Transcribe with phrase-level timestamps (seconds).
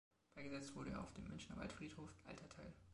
[0.33, 2.73] Beigesetzt wurde er auf dem Münchner Waldfriedhof, Alter Teil.